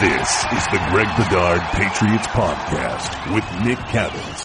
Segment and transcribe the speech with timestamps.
[0.00, 4.44] This is the Greg Bedard Patriots Podcast with Nick Cattles.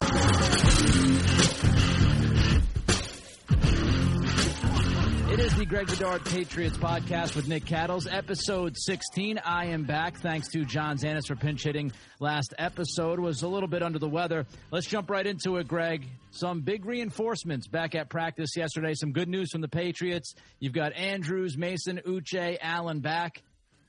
[5.31, 9.41] It is the Greg Bedard Patriots Podcast with Nick Cattles, episode 16.
[9.45, 11.91] I am back thanks to John Zanis for pinch hitting.
[12.19, 14.47] Last episode was a little bit under the weather.
[14.71, 16.07] Let's jump right into it, Greg.
[16.31, 18.95] Some big reinforcements back at practice yesterday.
[18.95, 20.33] Some good news from the Patriots.
[20.59, 23.43] You've got Andrews, Mason, Uche, Allen back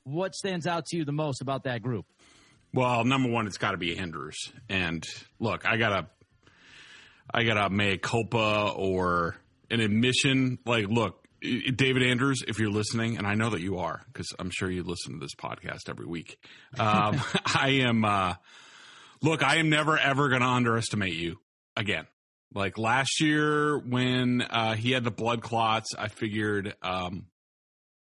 [0.04, 2.06] what stands out to you the most about that group?
[2.72, 4.52] Well, number one, it's got to be Andrews.
[4.68, 5.04] And
[5.38, 6.08] look, I gotta,
[7.32, 9.36] I gotta make culpa or
[9.70, 10.58] an admission.
[10.66, 14.50] Like, look, David Andrews, if you're listening, and I know that you are, because I'm
[14.50, 16.38] sure you listen to this podcast every week.
[16.78, 18.04] Um, I am.
[18.04, 18.34] Uh,
[19.22, 21.36] look, I am never ever going to underestimate you
[21.76, 22.06] again.
[22.54, 27.26] Like last year when uh, he had the blood clots, I figured um,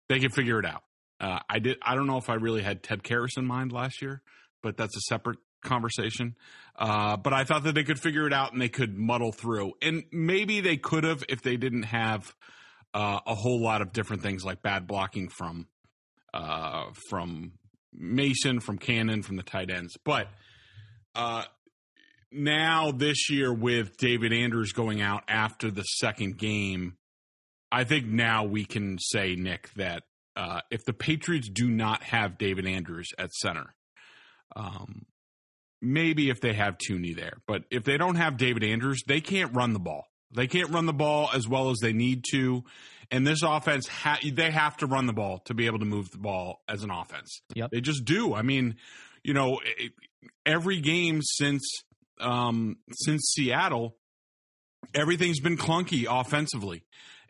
[0.10, 0.84] they could figure it out.
[1.20, 1.78] Uh, I did.
[1.82, 4.22] I don't know if I really had Ted Karras in mind last year,
[4.62, 6.36] but that's a separate conversation.
[6.78, 9.74] Uh, but I thought that they could figure it out and they could muddle through,
[9.82, 12.36] and maybe they could have if they didn't have
[12.94, 15.68] uh, a whole lot of different things like bad blocking from
[16.34, 17.54] uh, from
[17.94, 19.98] Mason, from Cannon, from the tight ends.
[20.04, 20.28] But
[21.16, 21.46] uh,
[22.32, 26.98] now this year with David Andrews going out after the second game.
[27.70, 30.04] I think now we can say, Nick, that
[30.38, 33.74] uh, if the Patriots do not have David Andrews at center,
[34.56, 35.06] um,
[35.82, 39.54] maybe if they have Thuney there, but if they don't have David Andrews, they can't
[39.56, 40.06] run the ball.
[40.36, 42.64] They can't run the ball as well as they need to.
[43.10, 46.12] And this offense, ha- they have to run the ball to be able to move
[46.12, 47.42] the ball as an offense.
[47.56, 47.72] Yep.
[47.72, 48.34] They just do.
[48.34, 48.76] I mean,
[49.24, 49.60] you know,
[50.46, 51.64] every game since
[52.20, 53.96] um, since Seattle,
[54.94, 56.84] everything's been clunky offensively.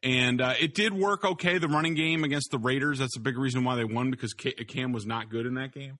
[0.03, 2.99] And uh, it did work okay, the running game against the Raiders.
[2.99, 5.97] That's a big reason why they won because Cam was not good in that game.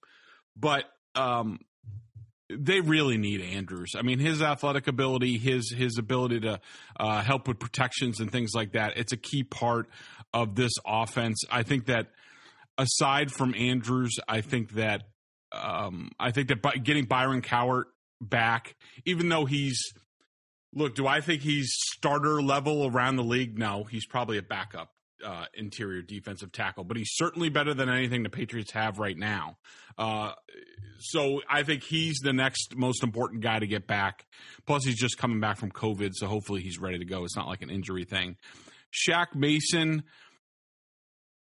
[0.56, 0.86] But
[1.16, 1.60] um,
[2.50, 3.92] they really need Andrews.
[3.98, 6.60] I mean, his athletic ability, his his ability to
[7.00, 8.94] uh, help with protections and things like that.
[8.98, 9.88] It's a key part
[10.34, 11.44] of this offense.
[11.52, 12.08] I think that
[12.78, 15.04] aside from Andrews, I think that
[15.52, 17.86] um, I think that by getting Byron Cowart
[18.22, 18.76] back,
[19.06, 19.82] even though he's
[20.74, 23.58] Look, do I think he's starter level around the league?
[23.58, 24.92] No, he's probably a backup
[25.26, 29.58] uh, interior defensive tackle, but he's certainly better than anything the Patriots have right now.
[29.98, 30.34] Uh,
[31.00, 34.26] so I think he's the next most important guy to get back.
[34.66, 37.24] Plus, he's just coming back from COVID, so hopefully he's ready to go.
[37.24, 38.38] It's not like an injury thing.
[38.94, 40.04] Shaq Mason,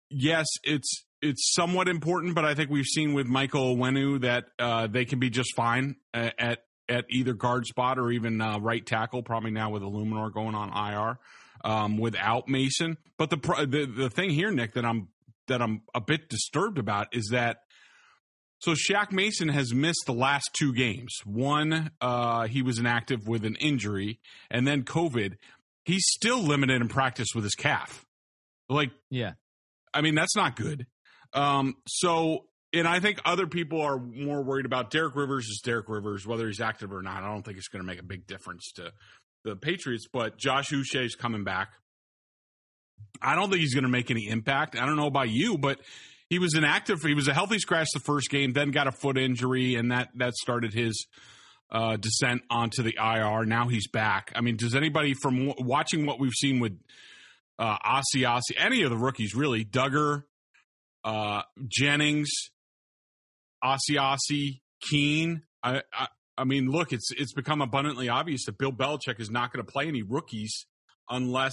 [0.09, 4.87] yes, it's it's somewhat important, but I think we've seen with Michael Onwenu that uh,
[4.87, 6.59] they can be just fine at, at
[6.91, 9.23] at either guard spot or even uh, right tackle.
[9.23, 11.19] Probably now with Eluemunor going on IR
[11.65, 12.99] um, without Mason.
[13.17, 15.09] But the, the the thing here, Nick, that I'm
[15.47, 17.59] that I'm a bit disturbed about is that
[18.61, 21.17] so Shaq Mason has missed the last two games.
[21.25, 24.21] One, uh, he was inactive with an injury,
[24.51, 25.37] and then COVID.
[25.84, 28.05] He's still limited in practice with his calf.
[28.69, 29.33] Like, yeah,
[29.95, 30.87] I mean that's not good.
[31.33, 35.89] Um, so and I think other people are more worried about Derek Rivers is Derek
[35.89, 37.22] Rivers, whether he's active or not.
[37.22, 38.92] I don't think it's going to make a big difference to
[39.45, 41.72] the Patriots, but Josh Uche is coming back.
[43.21, 44.77] I don't think he's going to make any impact.
[44.77, 45.80] I don't know about you, but
[46.28, 47.03] he was inactive.
[47.03, 50.10] He was a healthy scratch the first game, then got a foot injury, and that
[50.16, 51.06] that started his
[51.71, 53.45] uh, descent onto the IR.
[53.47, 54.33] Now he's back.
[54.34, 56.78] I mean, does anybody from w- watching what we've seen with
[57.59, 60.24] uh, Asiasi, any of the rookies really, Dugger,
[61.04, 62.30] uh, Jennings,
[63.62, 65.42] Asiasi, Keene.
[65.62, 66.09] I, I,
[66.39, 69.71] I mean, look, it's it's become abundantly obvious that Bill Belichick is not going to
[69.71, 70.66] play any rookies
[71.09, 71.53] unless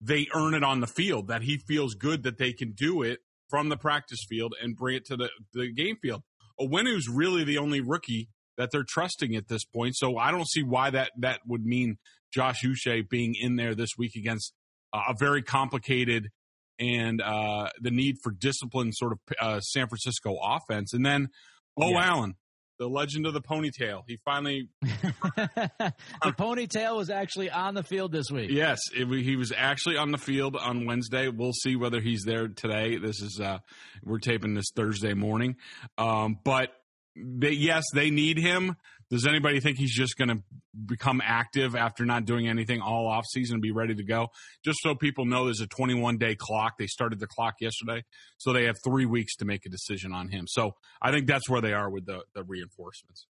[0.00, 1.28] they earn it on the field.
[1.28, 4.96] That he feels good that they can do it from the practice field and bring
[4.96, 6.22] it to the, the game field.
[6.60, 9.96] Onwenu's really the only rookie that they're trusting at this point.
[9.96, 11.98] So I don't see why that that would mean
[12.32, 14.52] Josh Uche being in there this week against
[14.92, 16.30] a very complicated
[16.78, 20.92] and uh, the need for discipline sort of uh, San Francisco offense.
[20.92, 21.28] And then
[21.76, 22.10] Bo yeah.
[22.10, 22.34] Allen,
[22.78, 24.02] the legend of the ponytail.
[24.06, 25.92] He finally the
[26.24, 28.50] ponytail was actually on the field this week.
[28.50, 31.28] Yes, it, he was actually on the field on Wednesday.
[31.28, 32.96] We'll see whether he's there today.
[32.96, 33.58] This is uh,
[34.02, 35.56] we're taping this Thursday morning,
[35.98, 36.70] um, but
[37.16, 38.76] they, yes, they need him.
[39.10, 40.42] Does anybody think he's just going to
[40.86, 44.28] become active after not doing anything all off season and be ready to go?
[44.64, 46.78] Just so people know, there's a 21 day clock.
[46.78, 48.04] They started the clock yesterday,
[48.38, 50.46] so they have three weeks to make a decision on him.
[50.48, 53.26] So I think that's where they are with the, the reinforcements.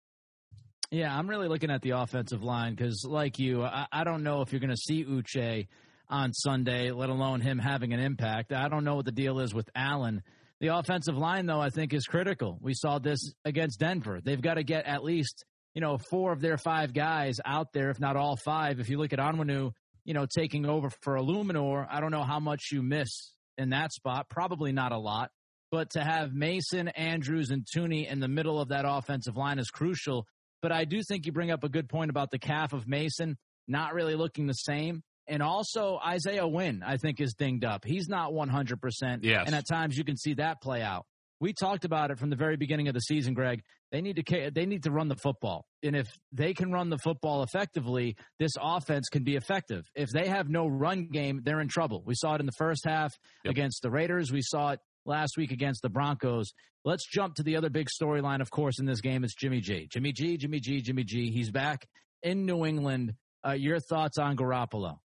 [0.90, 4.40] Yeah, I'm really looking at the offensive line because, like you, I, I don't know
[4.40, 5.66] if you're going to see Uche
[6.08, 8.52] on Sunday, let alone him having an impact.
[8.52, 10.22] I don't know what the deal is with Allen.
[10.60, 12.58] The offensive line, though, I think is critical.
[12.60, 14.20] We saw this against Denver.
[14.22, 15.44] They've got to get at least,
[15.78, 18.80] you know, four of their five guys out there, if not all five.
[18.80, 19.70] If you look at Onwenu,
[20.04, 23.92] you know, taking over for Eluemunor, I don't know how much you miss in that
[23.92, 24.28] spot.
[24.28, 25.30] Probably not a lot.
[25.70, 29.70] But to have Mason, Andrews, and Thuney in the middle of that offensive line is
[29.70, 30.26] crucial.
[30.62, 33.36] But I do think you bring up a good point about the calf of Mason
[33.68, 35.04] not really looking the same.
[35.28, 37.84] And also Isaiah Wynn, I think, is dinged up.
[37.84, 39.20] He's not 100%.
[39.22, 39.44] Yes.
[39.46, 41.06] And at times you can see that play out.
[41.40, 43.62] We talked about it from the very beginning of the season, Greg.
[43.92, 45.64] They need to they need to run the football.
[45.82, 49.84] And if they can run the football effectively, this offense can be effective.
[49.94, 52.02] If they have no run game, they're in trouble.
[52.04, 53.14] We saw it in the first half
[53.44, 53.52] yep.
[53.52, 54.32] against the Raiders.
[54.32, 56.52] We saw it last week against the Broncos.
[56.84, 59.88] Let's jump to the other big storyline, of course, in this game is Jimmy G.
[59.90, 61.30] Jimmy G, Jimmy G, Jimmy G.
[61.30, 61.86] He's back
[62.22, 63.14] in New England.
[63.46, 64.98] Uh, your thoughts on Garoppolo?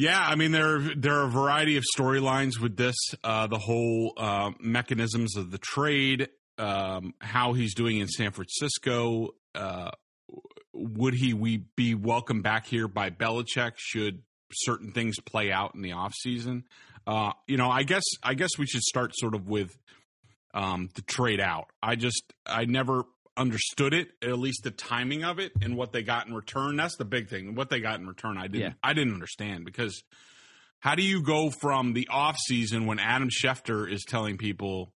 [0.00, 2.96] Yeah, I mean there there are a variety of storylines with this.
[3.22, 9.34] Uh, the whole uh, mechanisms of the trade, um, how he's doing in San Francisco.
[9.54, 9.90] Uh,
[10.72, 13.72] would he we be welcome back here by Belichick?
[13.76, 16.64] Should certain things play out in the off season?
[17.06, 19.76] Uh, you know, I guess I guess we should start sort of with
[20.54, 21.66] um, the trade out.
[21.82, 23.04] I just I never
[23.40, 26.76] understood it, at least the timing of it and what they got in return.
[26.76, 27.54] That's the big thing.
[27.54, 28.72] What they got in return, I didn't yeah.
[28.82, 30.02] I didn't understand because
[30.80, 34.92] how do you go from the off season when Adam Schefter is telling people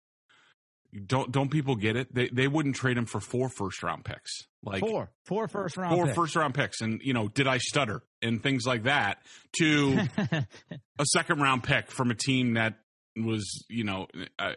[1.07, 2.15] don't don't people get it?
[2.15, 4.43] They they wouldn't trade him for four first round picks.
[4.63, 6.17] Like four, four first round, four picks.
[6.17, 9.19] first round picks, and you know, did I stutter and things like that?
[9.59, 10.01] To
[10.99, 12.79] a second round pick from a team that
[13.17, 14.07] was, you know,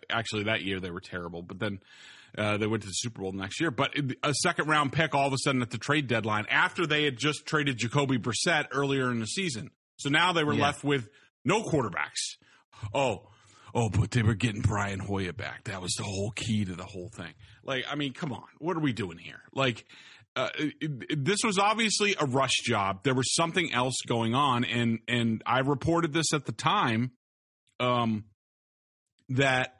[0.09, 1.79] actually that year they were terrible, but then
[2.37, 3.71] uh, they went to the Super Bowl next year.
[3.71, 7.03] But a second round pick all of a sudden at the trade deadline after they
[7.03, 9.71] had just traded Jacoby Brissett earlier in the season.
[9.97, 10.63] So now they were yeah.
[10.63, 11.09] left with
[11.43, 12.37] no quarterbacks.
[12.93, 13.29] Oh,
[13.73, 15.65] oh, but they were getting Brian Hoyer back.
[15.65, 17.33] That was the whole key to the whole thing.
[17.63, 19.41] Like, I mean, come on, what are we doing here?
[19.53, 19.85] Like,
[20.35, 23.03] uh, it, this was obviously a rush job.
[23.03, 27.11] There was something else going on, and and I reported this at the time.
[27.79, 28.25] Um,
[29.29, 29.76] that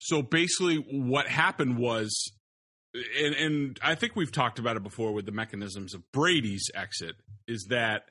[0.00, 2.32] so basically, what happened was,
[2.94, 7.16] and, and I think we've talked about it before with the mechanisms of Brady's exit,
[7.46, 8.04] is that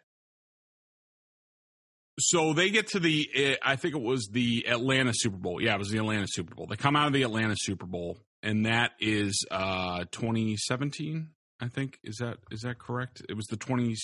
[2.20, 5.62] so they get to the I think it was the Atlanta Super Bowl.
[5.62, 6.68] Yeah, it was the Atlanta Super Bowl.
[6.68, 11.30] They come out of the Atlanta Super Bowl, and that is uh 2017.
[11.60, 13.24] I think is that is that correct?
[13.28, 13.96] It was the 20.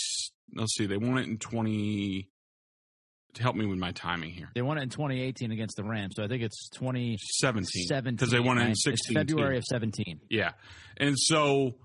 [0.56, 2.30] Let's see, they won it in 20 to
[3.38, 4.50] help me with my timing here.
[4.54, 8.40] They won it in 2018 against the Rams, so I think it's 2017 because they
[8.40, 8.94] won it in 16.
[8.94, 9.60] It's February too.
[9.60, 10.22] of 17.
[10.30, 10.52] Yeah,
[10.98, 11.76] and so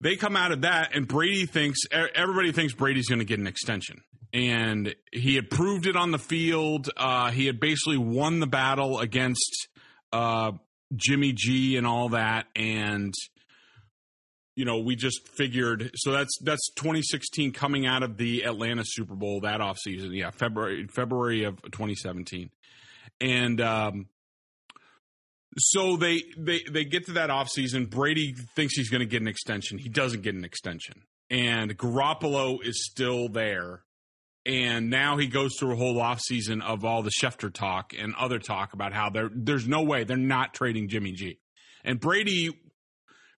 [0.00, 3.46] they come out of that, and Brady thinks everybody thinks Brady's going to get an
[3.46, 6.88] extension, and he had proved it on the field.
[6.96, 9.68] Uh, he had basically won the battle against
[10.12, 10.52] uh,
[10.94, 13.12] Jimmy G and all that, and
[14.58, 19.14] you know, we just figured so that's that's 2016 coming out of the Atlanta Super
[19.14, 20.10] Bowl that offseason.
[20.10, 22.50] Yeah, February February of 2017.
[23.20, 24.08] And um
[25.58, 27.88] so they they they get to that offseason.
[27.88, 29.78] Brady thinks he's going to get an extension.
[29.78, 31.02] He doesn't get an extension.
[31.30, 33.84] And Garoppolo is still there.
[34.44, 38.40] And now he goes through a whole offseason of all the Schefter talk and other
[38.40, 41.38] talk about how there there's no way they're not trading Jimmy G.
[41.84, 42.50] And Brady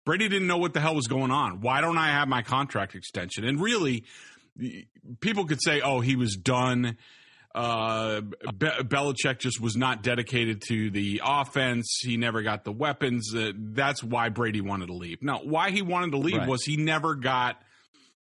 [0.08, 1.60] Brady didn't know what the hell was going on.
[1.60, 3.44] Why don't I have my contract extension?
[3.44, 4.04] And really,
[5.20, 6.96] people could say, oh, he was done.
[7.54, 12.00] Uh, Be- Belichick just was not dedicated to the offense.
[12.02, 13.34] He never got the weapons.
[13.36, 15.22] Uh, that's why Brady wanted to leave.
[15.22, 16.48] Now, why he wanted to leave right.
[16.48, 17.60] was he never got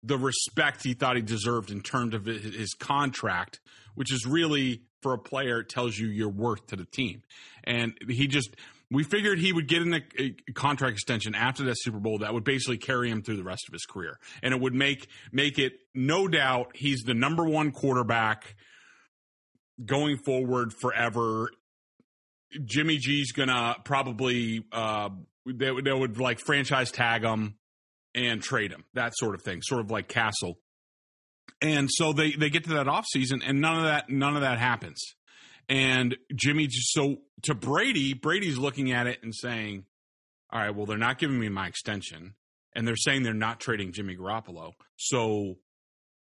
[0.03, 3.59] the respect he thought he deserved in terms of his contract,
[3.95, 7.23] which is really for a player tells you your worth to the team.
[7.65, 8.55] And he just
[8.93, 12.31] we figured he would get in a, a, contract extension after that Super Bowl that
[12.33, 15.57] would basically carry him through the rest of his career, and it would make make
[15.57, 18.55] it no doubt he's the number one quarterback
[19.83, 21.50] going forward forever.
[22.63, 25.09] Jimmy G's gonna probably uh,
[25.45, 27.55] they, they would like franchise tag him
[28.13, 30.59] and trade him, that sort of thing, sort of like Cassel.
[31.62, 34.59] And so they they get to that offseason and none of that none of that
[34.59, 35.01] happens.
[35.70, 39.86] And Jimmy so to Brady, Brady's looking at it and saying,
[40.51, 42.36] All right, well, they're not giving me my extension.
[42.75, 44.72] And they're saying they're not trading Jimmy Garoppolo.
[44.98, 45.58] So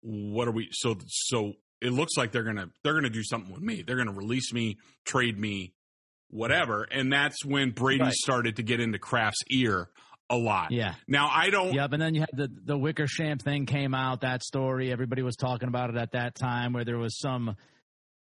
[0.01, 3.61] what are we so so it looks like they're gonna they're gonna do something with
[3.61, 3.83] me.
[3.85, 5.73] They're gonna release me, trade me,
[6.29, 6.83] whatever.
[6.83, 8.13] And that's when Brady right.
[8.13, 9.89] started to get into Kraft's ear
[10.29, 10.71] a lot.
[10.71, 10.95] Yeah.
[11.07, 11.73] Now I don't.
[11.73, 11.93] Yep.
[11.93, 14.21] And then you had the the Wickersham thing came out.
[14.21, 17.55] That story, everybody was talking about it at that time, where there was some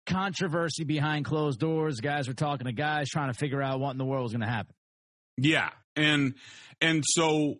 [0.06, 2.00] controversy behind closed doors.
[2.00, 4.40] Guys were talking to guys trying to figure out what in the world was going
[4.42, 4.74] to happen.
[5.36, 6.34] Yeah, and
[6.80, 7.56] and so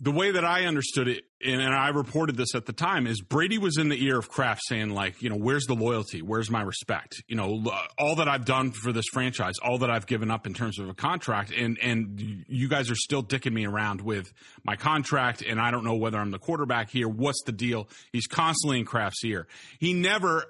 [0.00, 3.20] the way that I understood it, and, and, I reported this at the time, is
[3.20, 6.22] Brady was in the ear of Kraft saying, like, you know, where's the loyalty?
[6.22, 7.22] Where's my respect?
[7.28, 10.54] You know, all that I've done for this franchise, all that I've given up in
[10.54, 14.32] terms of a contract, and and you guys are still dicking me around with
[14.64, 17.08] my contract, and I don't know whether I'm the quarterback here.
[17.08, 17.88] What's the deal?
[18.12, 19.46] He's constantly in Kraft's ear.
[19.78, 20.46] He never,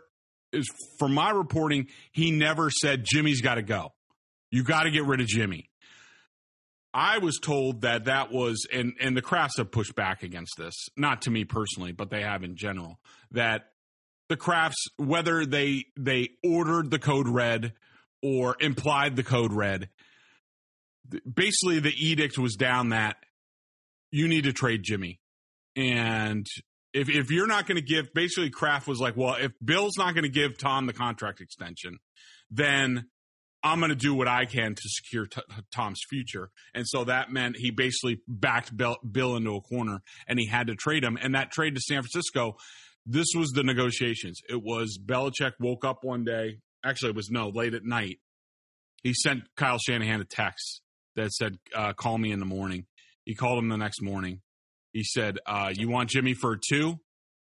[0.52, 3.92] is from my reporting, he never said Jimmy's got to go.
[4.50, 5.70] You got to get rid of Jimmy.
[6.92, 10.74] I was told that that was, and and the Krafts have pushed back against this,
[10.96, 12.98] not to me personally, but they have in general.
[13.30, 13.66] That
[14.28, 17.74] the Krafts, whether they they ordered the code red
[18.22, 19.88] or implied the code red,
[21.32, 23.16] basically the edict was down that
[24.10, 25.20] you need to trade Jimmy,
[25.76, 26.46] and
[26.92, 30.14] if if you're not going to give, basically Kraft was like, well, if Bill's not
[30.14, 31.98] going to give Tom the contract extension,
[32.50, 33.06] then
[33.62, 35.42] I'm going to do what I can to secure t-
[35.74, 36.50] Tom's future.
[36.74, 40.68] And so that meant he basically backed Bill, Bill into a corner and he had
[40.68, 41.18] to trade him.
[41.20, 42.56] And that trade to San Francisco,
[43.04, 44.40] this was the negotiations.
[44.48, 46.58] It was Belichick woke up one day.
[46.84, 48.18] Actually, it was no, late at night.
[49.02, 50.80] He sent Kyle Shanahan a text
[51.16, 52.86] that said, uh, call me in the morning.
[53.24, 54.40] He called him the next morning.
[54.92, 56.98] He said, uh, you want Jimmy for two?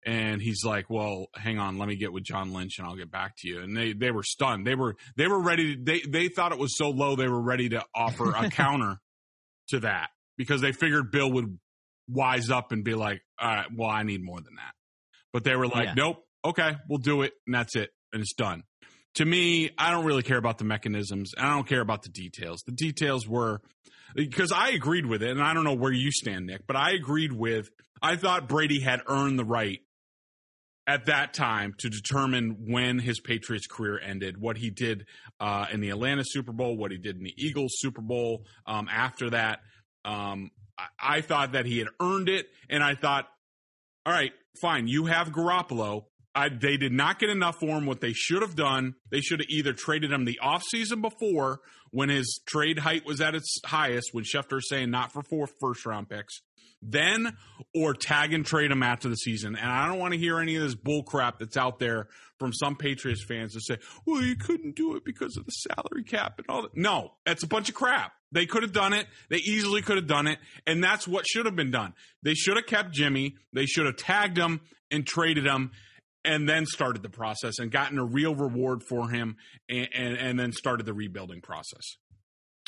[0.05, 3.11] and he's like, "Well, hang on, let me get with John Lynch and I'll get
[3.11, 4.65] back to you." And they they were stunned.
[4.65, 5.75] They were they were ready.
[5.75, 8.97] To, they they thought it was so low they were ready to offer a counter
[9.69, 11.57] to that because they figured Bill would
[12.07, 14.73] wise up and be like, "All right, well, I need more than that."
[15.31, 15.93] But they were like, yeah.
[15.95, 18.63] "Nope, okay, we'll do it, and that's it, and it's done."
[19.15, 22.09] To me, I don't really care about the mechanisms, and I don't care about the
[22.09, 22.63] details.
[22.65, 23.61] The details were
[24.15, 26.91] because I agreed with it, and I don't know where you stand, Nick, but I
[26.91, 27.70] agreed with.
[28.01, 29.79] I thought Brady had earned the right
[30.86, 35.05] at that time to determine when his Patriots career ended, what he did
[35.39, 38.89] uh, in the Atlanta Super Bowl, what he did in the Eagles Super Bowl um,
[38.91, 39.60] after that.
[40.03, 43.27] Um, I-, I thought that he had earned it, and I thought,
[44.05, 46.05] all right, fine, you have Garoppolo.
[46.35, 47.85] I, they did not get enough for him.
[47.85, 51.59] What they should have done, they should have either traded him the offseason before
[51.91, 55.85] when his trade height was at its highest, when Schefter saying not for four first
[55.85, 56.41] round picks,
[56.81, 57.37] then
[57.75, 59.55] or tag and trade him after the season.
[59.55, 62.07] And I don't want to hear any of this bull crap that's out there
[62.39, 66.03] from some Patriots fans that say, well, you couldn't do it because of the salary
[66.03, 66.75] cap and all that.
[66.75, 68.11] No, that's a bunch of crap.
[68.31, 69.05] They could have done it.
[69.29, 70.39] They easily could have done it.
[70.65, 71.93] And that's what should have been done.
[72.23, 73.37] They should have kept Jimmy.
[73.53, 75.71] They should have tagged him and traded him
[76.25, 79.36] and then started the process and gotten a real reward for him
[79.70, 81.98] and, and, and then started the rebuilding process.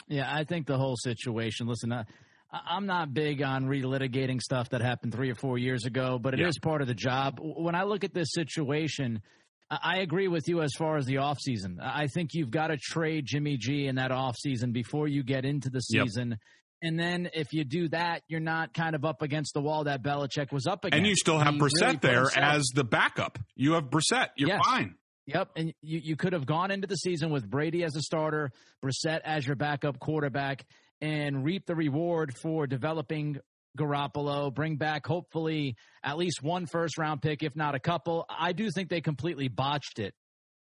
[0.08, 2.04] Yeah, I think the whole situation, listen, uh,
[2.52, 6.40] I'm not big on relitigating stuff that happened three or four years ago, but it
[6.40, 6.48] yeah.
[6.48, 7.40] is part of the job.
[7.42, 9.22] When I look at this situation,
[9.70, 11.78] I agree with you as far as the offseason.
[11.82, 15.70] I think you've got to trade Jimmy G in that offseason before you get into
[15.70, 16.30] the season.
[16.30, 16.40] Yep.
[16.86, 20.04] And then if you do that, you're not kind of up against the wall that
[20.04, 21.00] Belichick was up against.
[21.00, 23.39] And you still have he Brissett really there as the backup.
[23.56, 24.27] You have Brissett.
[24.38, 24.62] You're yes.
[24.63, 24.94] fine.
[25.25, 28.51] Yep, and you, you could have gone into the season with Brady as a starter,
[28.84, 30.63] Brissett as your backup quarterback,
[31.01, 33.39] and reap the reward for developing
[33.75, 38.27] Garoppolo, bring back hopefully at least one first round pick, if not a couple.
[38.30, 40.13] I do think they completely botched it.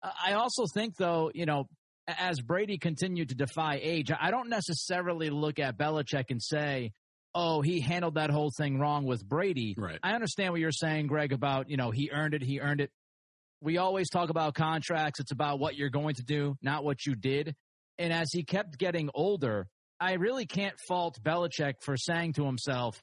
[0.01, 1.65] I also think, though, you know,
[2.07, 6.91] as Brady continued to defy age, I don't necessarily look at Belichick and say,
[7.35, 9.75] oh, he handled that whole thing wrong with Brady.
[9.77, 9.99] Right.
[10.03, 12.91] I understand what you're saying, Greg, about, you know, he earned it, he earned it.
[13.61, 15.21] We always talk about contracts.
[15.21, 17.55] It's about what you're going to do, not what you did.
[17.97, 19.67] And as he kept getting older,
[19.99, 23.01] I really can't fault Belichick for saying to himself,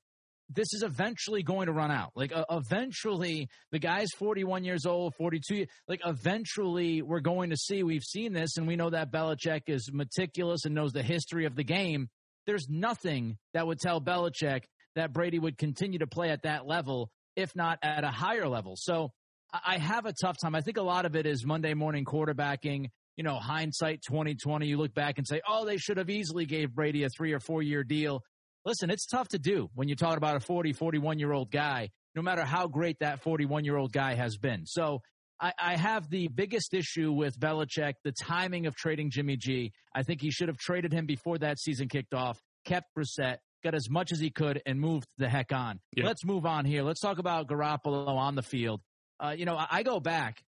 [0.53, 2.11] this is eventually going to run out.
[2.15, 5.67] Like uh, eventually, the guy's 41 years old, 42.
[5.89, 7.83] Like eventually, we're going to see.
[7.83, 11.55] We've seen this, and we know that Belichick is meticulous and knows the history of
[11.55, 12.09] the game.
[12.47, 14.63] There's nothing that would tell Belichick
[14.97, 18.75] that Brady would continue to play at that level, if not at a higher level.
[18.77, 19.11] So
[19.53, 20.55] I have a tough time.
[20.55, 22.87] I think a lot of it is Monday morning quarterbacking.
[23.17, 24.67] You know, hindsight 2020.
[24.67, 27.41] You look back and say, "Oh, they should have easily gave Brady a three or
[27.41, 28.23] four year deal."
[28.65, 31.91] Listen, it's tough to do when you're talking about a 40, 41 year old guy,
[32.15, 34.67] no matter how great that 41 year old guy has been.
[34.67, 35.01] So
[35.41, 39.73] I, I, have the biggest issue with Belichick, the timing of trading Jimmy G.
[39.95, 43.75] I think he should have traded him before that season kicked off, kept Brissett, got
[43.75, 45.81] as much as he could, and moved the heck on.
[45.97, 46.07] Yeah.
[46.07, 46.83] Let's move on here.
[46.83, 48.83] Let's talk about Garoppolo on the field.
[49.19, 50.43] Uh, you know, I, I go back,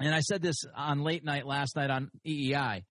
[0.00, 2.84] and I said this on late night last night on WEEI.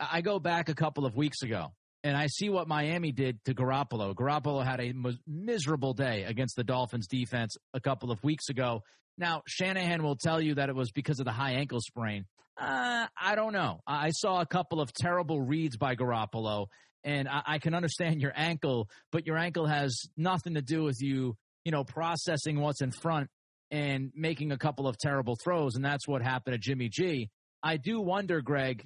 [0.00, 1.68] I go back a couple of weeks ago,
[2.04, 4.14] and I see what Miami did to Garoppolo.
[4.14, 4.92] Garoppolo had a
[5.26, 8.82] miserable day against the Dolphins defense a couple of weeks ago.
[9.18, 12.24] Now, Shanahan will tell you that it was because of the high ankle sprain.
[12.60, 13.80] Uh, I don't know.
[13.86, 16.66] I saw a couple of terrible reads by Garoppolo,
[17.04, 21.00] and I, I can understand your ankle, but your ankle has nothing to do with
[21.00, 23.28] you, you know, processing what's in front
[23.70, 27.30] and making a couple of terrible throws, and that's what happened to Jimmy G.
[27.62, 28.84] I do wonder, Greg,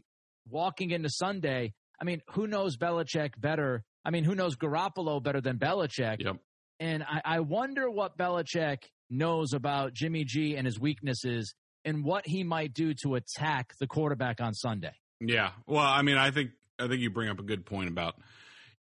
[0.49, 3.85] walking into Sunday, I mean, who knows Belichick better?
[4.05, 6.17] I mean, who knows Garoppolo better than Belichick?
[6.21, 6.37] Yep.
[6.79, 12.27] And I, I wonder what Belichick knows about Jimmy G and his weaknesses and what
[12.27, 14.93] he might do to attack the quarterback on Sunday.
[15.21, 15.51] Yeah.
[15.67, 18.17] Well, I mean, I think I think you bring up a good point about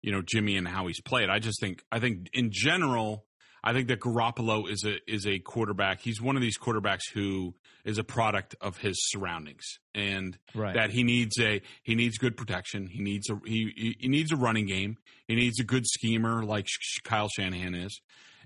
[0.01, 1.29] you know Jimmy and how he's played.
[1.29, 3.24] I just think I think in general
[3.65, 5.99] I think that Garoppolo is a is a quarterback.
[5.99, 10.75] He's one of these quarterbacks who is a product of his surroundings, and right.
[10.75, 12.85] that he needs a he needs good protection.
[12.85, 14.97] He needs a he he needs a running game.
[15.27, 16.67] He needs a good schemer like
[17.03, 17.99] Kyle Shanahan is,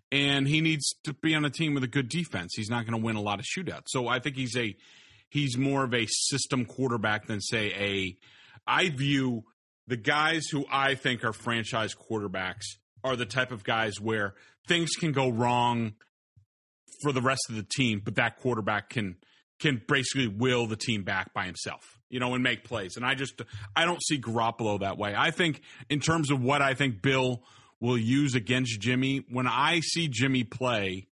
[0.09, 2.53] and he needs to be on a team with a good defense.
[2.55, 3.87] He's not going to win a lot of shootouts.
[3.87, 4.73] So I think he's a
[5.27, 8.17] he's more of a system quarterback than say a.
[8.65, 9.43] I view
[9.87, 14.33] the guys who I think are franchise quarterbacks are the type of guys where
[14.67, 15.93] things can go wrong
[17.01, 19.15] for the rest of the team, but that quarterback can
[19.59, 22.95] can basically will the team back by himself, you know, and make plays.
[22.95, 23.41] And I just
[23.75, 25.13] I don't see Garoppolo that way.
[25.15, 27.43] I think in terms of what I think Bill
[27.81, 31.07] will use against Jimmy, when I see Jimmy play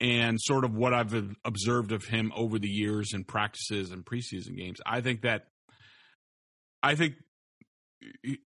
[0.00, 4.56] and sort of what I've observed of him over the years in practices and preseason
[4.56, 5.48] games, I think that
[6.82, 7.14] I think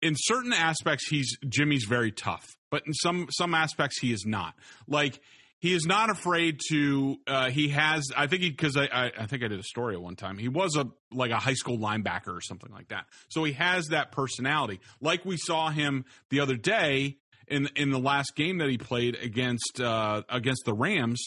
[0.02, 4.54] in certain aspects he's Jimmy's very tough, but in some some aspects he is not.
[4.86, 5.20] Like
[5.58, 7.16] he is not afraid to.
[7.26, 8.08] Uh, he has.
[8.16, 10.38] I think he because I, I, I think I did a story at one time.
[10.38, 13.06] He was a like a high school linebacker or something like that.
[13.28, 14.80] So he has that personality.
[15.00, 17.16] Like we saw him the other day
[17.48, 21.22] in in the last game that he played against uh, against the Rams.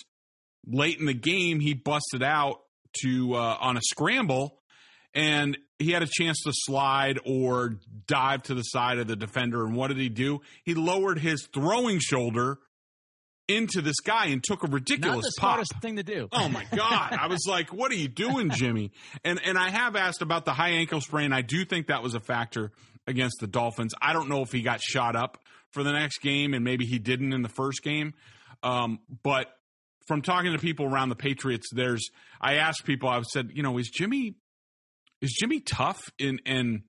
[0.69, 2.61] Late in the game, he busted out
[3.03, 4.59] to uh, on a scramble
[5.13, 7.75] and he had a chance to slide or
[8.07, 9.65] dive to the side of the defender.
[9.65, 10.41] And what did he do?
[10.63, 12.57] He lowered his throwing shoulder
[13.47, 15.81] into this guy and took a ridiculous Not the pop.
[15.81, 16.27] thing to do.
[16.33, 17.13] oh my god!
[17.13, 18.91] I was like, "What are you doing, Jimmy?"
[19.23, 21.31] And and I have asked about the high ankle sprain.
[21.31, 22.71] I do think that was a factor
[23.07, 23.93] against the Dolphins.
[24.01, 25.37] I don't know if he got shot up
[25.71, 28.15] for the next game, and maybe he didn't in the first game.
[28.63, 29.47] Um, but
[30.07, 32.09] from talking to people around the Patriots, there's
[32.41, 33.07] I asked people.
[33.07, 34.35] I've said, you know, is Jimmy
[35.21, 36.01] is Jimmy tough?
[36.19, 36.81] In and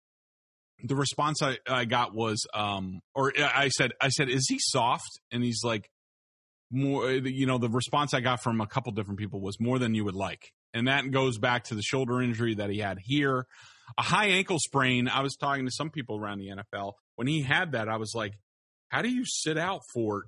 [0.83, 5.09] the response I, I got was um or I said I said is he soft?
[5.33, 5.89] And he's like
[6.71, 9.95] more you know the response I got from a couple different people was more than
[9.95, 10.43] you would like.
[10.75, 13.47] And that goes back to the shoulder injury that he had here.
[13.97, 15.09] A high ankle sprain.
[15.09, 18.13] I was talking to some people around the NFL when he had that I was
[18.15, 18.35] like
[18.89, 20.25] how do you sit out for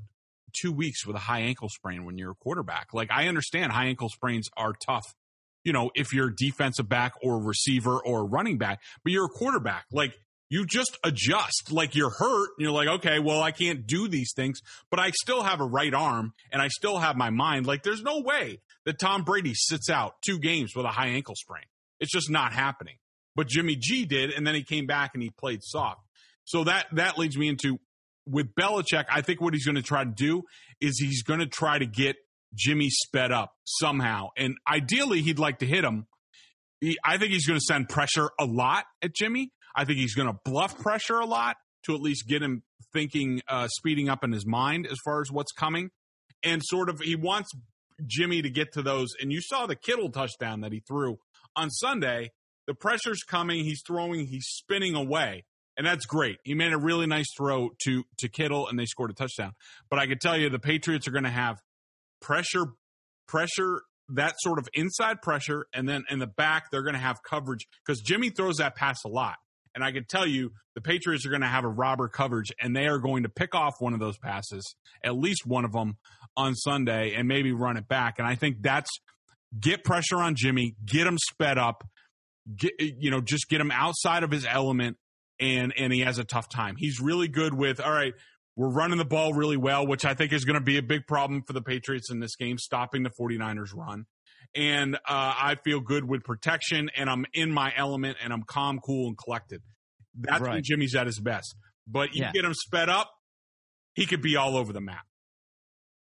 [0.58, 2.88] two weeks with a high ankle sprain when you're a quarterback?
[2.92, 5.14] Like I understand high ankle sprains are tough
[5.64, 9.84] you know, if you're defensive back or receiver or running back, but you're a quarterback.
[9.92, 10.14] Like
[10.48, 14.32] you just adjust like you're hurt and you're like, okay, well, I can't do these
[14.34, 17.66] things, but I still have a right arm and I still have my mind.
[17.66, 21.36] Like there's no way that Tom Brady sits out two games with a high ankle
[21.36, 21.64] sprain.
[22.00, 22.96] It's just not happening.
[23.36, 26.00] But Jimmy G did, and then he came back and he played soft.
[26.44, 27.78] So that that leads me into
[28.26, 29.04] with Belichick.
[29.08, 30.42] I think what he's going to try to do
[30.80, 32.16] is he's going to try to get
[32.54, 34.28] Jimmy sped up somehow.
[34.36, 36.06] And ideally, he'd like to hit him.
[36.80, 39.52] He, I think he's going to send pressure a lot at Jimmy.
[39.76, 43.40] I think he's going to bluff pressure a lot to at least get him thinking,
[43.48, 45.90] uh, speeding up in his mind as far as what's coming.
[46.42, 47.50] And sort of, he wants
[48.06, 49.08] Jimmy to get to those.
[49.20, 51.18] And you saw the Kittle touchdown that he threw
[51.54, 52.30] on Sunday.
[52.66, 53.64] The pressure's coming.
[53.64, 54.26] He's throwing.
[54.26, 55.44] He's spinning away.
[55.76, 56.36] and that's great.
[56.44, 59.52] He made a really nice throw to to Kittle, and they scored a touchdown.
[59.88, 61.56] But I could tell you, the Patriots are going to have
[62.20, 62.66] pressure,
[63.26, 63.82] pressure,
[64.14, 67.66] that sort of inside pressure, and then in the back they're going to have coverage
[67.84, 69.36] because Jimmy throws that pass a lot.
[69.74, 72.74] And I can tell you, the Patriots are going to have a robber coverage, and
[72.74, 75.96] they are going to pick off one of those passes, at least one of them,
[76.36, 78.18] on Sunday, and maybe run it back.
[78.18, 78.90] And I think that's
[79.58, 81.84] get pressure on Jimmy, get him sped up,
[82.56, 84.96] get you know, just get him outside of his element,
[85.38, 86.74] and and he has a tough time.
[86.76, 88.14] He's really good with all right.
[88.56, 91.06] We're running the ball really well, which I think is going to be a big
[91.06, 94.06] problem for the Patriots in this game, stopping the 49ers run
[94.54, 98.80] and uh, I feel good with protection, and I'm in my element, and I'm calm,
[98.80, 99.62] cool, and collected.
[100.18, 100.54] That's right.
[100.54, 101.54] when Jimmy's at his best.
[101.86, 102.32] But you yeah.
[102.32, 103.10] get him sped up,
[103.94, 105.04] he could be all over the map.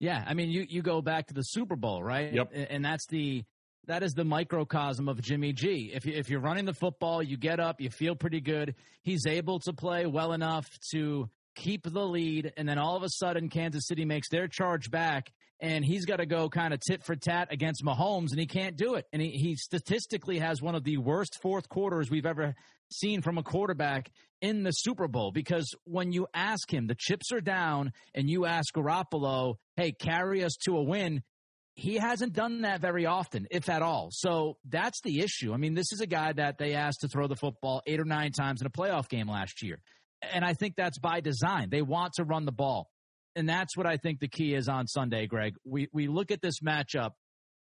[0.00, 2.32] Yeah, I mean, you you go back to the Super Bowl, right?
[2.32, 2.52] Yep.
[2.70, 3.44] And that's the
[3.86, 5.90] that is the microcosm of Jimmy G.
[5.92, 8.76] If you, if you're running the football, you get up, you feel pretty good.
[9.02, 11.28] He's able to play well enough to
[11.58, 15.30] keep the lead, and then all of a sudden, Kansas City makes their charge back,
[15.60, 18.76] and he's got to go kind of tit for tat against Mahomes, and he can't
[18.76, 19.06] do it.
[19.12, 22.54] And he, he statistically has one of the worst fourth quarters we've ever
[22.92, 27.32] seen from a quarterback in the Super Bowl because when you ask him, the chips
[27.32, 31.22] are down, and you ask Garoppolo, hey, carry us to a win,
[31.74, 34.08] he hasn't done that very often, if at all.
[34.10, 35.52] So that's the issue.
[35.52, 38.04] I mean, this is a guy that they asked to throw the football eight or
[38.04, 39.78] nine times in a playoff game last year.
[40.22, 41.68] And I think that's by design.
[41.70, 42.88] They want to run the ball
[43.38, 45.54] and that's what I think the key is on Sunday, Greg.
[45.64, 47.10] We we look at this matchup.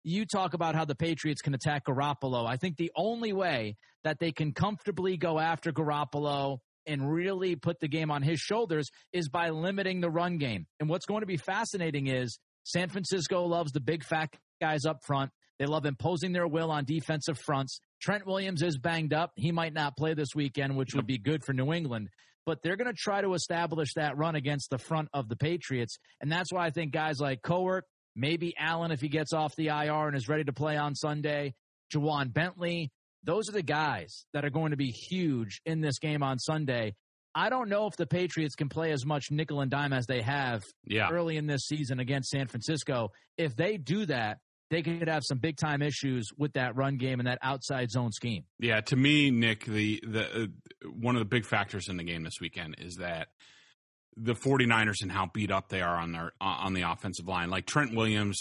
[0.05, 2.47] You talk about how the Patriots can attack Garoppolo.
[2.47, 7.81] I think the only way that they can comfortably go after Garoppolo and really put
[7.81, 10.67] the game on his shoulders is by limiting the run game.
[10.79, 14.29] And what's going to be fascinating is San Francisco loves the big fat
[14.61, 15.31] guys up front.
[15.59, 17.81] They love imposing their will on defensive fronts.
[18.01, 19.33] Trent Williams is banged up.
[19.37, 22.09] He might not play this weekend, which would be good for New England
[22.45, 25.99] but they're going to try to establish that run against the front of the Patriots.
[26.21, 27.83] And that's why I think guys like Cowart,
[28.17, 31.55] maybe Allen if he gets off the IR and is ready to play on Sunday,
[31.95, 32.91] Ja'Whaun Bentley,
[33.25, 36.95] those are the guys that are going to be huge in this game on Sunday.
[37.35, 40.21] I don't know if the Patriots can play as much nickel and dime as they
[40.21, 41.09] have yeah.
[41.11, 43.11] early in this season against San Francisco.
[43.39, 44.39] If they do that,
[44.73, 48.11] they could have some big time issues with that run game and that outside zone
[48.11, 48.45] scheme.
[48.59, 52.23] Yeah, to me, Nick, the the uh, one of the big factors in the game
[52.23, 53.29] this weekend is that
[54.17, 57.51] the 49ers and how beat up they are on their on the offensive line.
[57.51, 58.41] Like Trent Williams,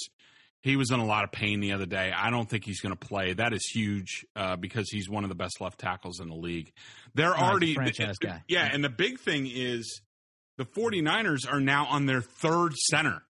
[0.61, 2.13] he was in a lot of pain the other day.
[2.15, 3.33] I don't think he's going to play.
[3.33, 6.71] That is huge uh, because he's one of the best left tackles in the league.
[7.13, 8.41] They're oh, already franchise guy.
[8.47, 10.01] Yeah, and the big thing is
[10.57, 13.23] the 49ers are now on their third center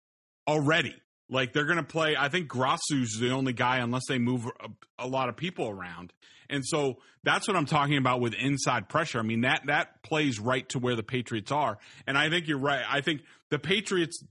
[0.48, 0.96] already.
[1.32, 2.16] Like they're going to play.
[2.18, 6.12] I think Grasu's the only guy unless they move a, a, lot of people around.
[6.50, 9.18] And so that's what I'm talking about with inside pressure.
[9.18, 11.78] I mean that that plays right to where the Patriots are.
[12.06, 12.84] And I think you're right.
[12.88, 14.22] I think the Patriots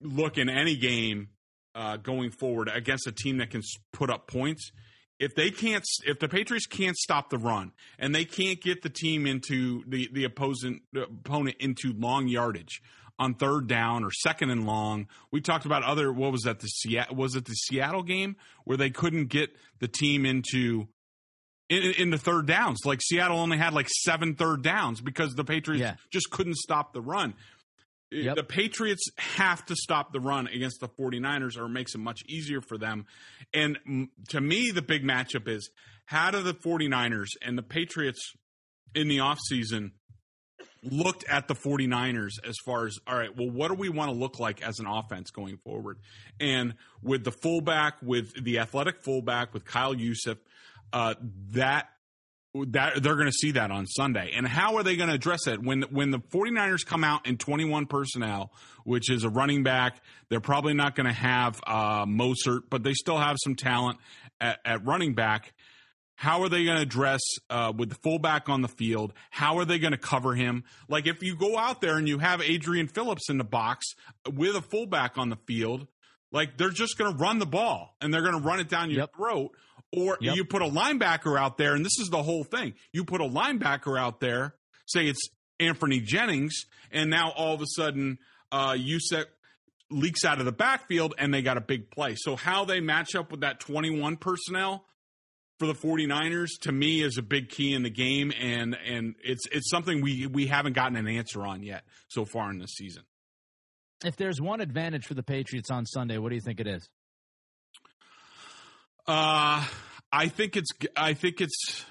[0.00, 1.28] look in any game
[1.74, 4.70] uh, going forward against a team that can put up points.
[5.18, 8.90] If they can't, if the Patriots can't stop the run and they can't get the
[8.90, 12.80] team into the the opposing the opponent into long yardage,
[13.18, 15.08] on third down or second and long.
[15.30, 18.76] We talked about other what was that the Seattle was it the Seattle game where
[18.76, 19.50] they couldn't get
[19.80, 20.88] the team into
[21.68, 22.80] in, in, the third downs.
[22.84, 25.94] Like Seattle only had like seven third downs because the Patriots yeah.
[26.10, 27.34] just couldn't stop the run.
[28.12, 28.36] Eh, yep.
[28.36, 32.22] The Patriots have to stop the run against the 49ers or it makes it much
[32.28, 33.06] easier for them.
[33.52, 35.70] And to me, the big matchup is
[36.04, 38.32] how do the 49ers and the Patriots
[38.94, 39.92] in the offseason
[40.82, 44.16] looked at the 49ers as far as all right well what do we want to
[44.16, 45.98] look like as an offense going forward
[46.38, 50.38] and with the fullback with the athletic fullback with kyle juszczyk
[50.92, 51.14] uh,
[51.50, 51.88] that
[52.64, 54.32] that they're going to see that on Sunday.
[54.34, 57.36] And how are they going to address it when when the 49ers come out in
[57.36, 58.52] 21 personnel,
[58.84, 62.94] which is a running back, they're probably not going to have uh, Mostert, but they
[62.94, 63.98] still have some talent
[64.40, 65.52] at, at running back.
[66.16, 69.12] How are they going to address uh, with the fullback on the field?
[69.30, 70.64] How are they going to cover him?
[70.88, 73.86] Like if you go out there and you have Adrian Phillips in the box
[74.32, 75.86] with a fullback on the field,
[76.32, 78.90] like they're just going to run the ball and they're going to run it down
[78.90, 79.14] your yep.
[79.14, 79.52] throat.
[79.92, 80.36] Or yep.
[80.36, 82.74] you put a linebacker out there, and this is the whole thing.
[82.92, 85.28] You put a linebacker out there, say it's
[85.60, 88.18] Anfernee Jennings, and now all of a sudden
[88.50, 89.26] uh, Juszczyk
[89.90, 92.14] leaks out of the backfield and they got a big play.
[92.16, 94.84] So how they match up with that 21 personnel
[95.58, 99.46] for the 49ers to me is a big key in the game and and it's
[99.50, 103.04] it's something we we haven't gotten an answer on yet so far in this season.
[104.04, 106.88] If there's one advantage for the Patriots on Sunday, what do you think it is?
[109.06, 109.66] Uh
[110.12, 111.84] I think it's I think it's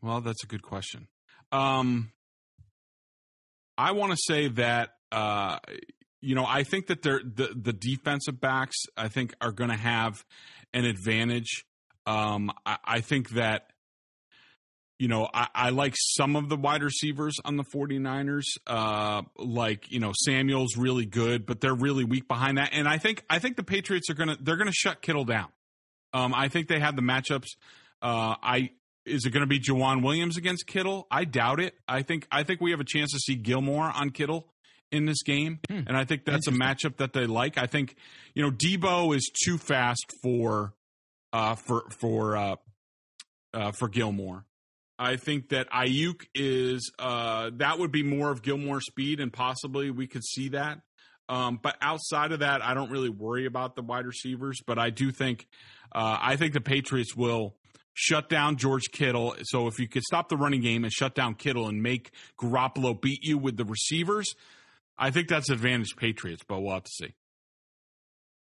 [0.00, 1.08] well, that's a good question.
[1.50, 2.12] Um
[3.78, 5.58] I want to say that uh,
[6.20, 9.76] you know I think that they're the the defensive backs I think are going to
[9.76, 10.24] have
[10.74, 11.64] an advantage.
[12.08, 13.70] Um, I, I think that
[14.98, 18.42] you know, I, I, like some of the wide receivers on the 49ers.
[18.66, 22.70] Uh, like, you know, Samuel's really good, but they're really weak behind that.
[22.72, 25.48] And I think I think the Patriots are gonna they're gonna shut Kittle down.
[26.12, 27.46] Um, I think they have the matchups.
[28.02, 28.70] Uh, I
[29.04, 31.06] is it going to be Joejuan Williams against Kittle?
[31.10, 31.74] I doubt it.
[31.86, 34.48] I think I think we have a chance to see Gilmore on Kittle
[34.90, 35.82] in this game, hmm.
[35.86, 37.58] and I think that's a matchup that they like.
[37.58, 37.94] I think
[38.34, 40.74] you know Deebo is too fast for
[41.32, 42.56] uh, for for uh,
[43.54, 44.44] uh, for Gilmore.
[44.98, 49.90] I think that Aiyuk is uh, that would be more of Gilmore speed, and possibly
[49.90, 50.80] we could see that.
[51.28, 54.60] Um, but outside of that, I don't really worry about the wide receivers.
[54.66, 55.46] But I do think
[55.92, 57.54] uh, I think the Patriots will
[57.94, 59.36] shut down George Kittle.
[59.42, 62.10] So if you could stop the running game and shut down Kittle and make
[62.40, 64.34] Garoppolo beat you with the receivers,
[64.98, 66.42] I think that's advantage Patriots.
[66.46, 67.14] But we'll have to see.